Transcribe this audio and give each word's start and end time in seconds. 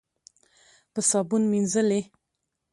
په 0.93 0.99
صابون 1.09 1.43
مینځلې. 1.51 2.01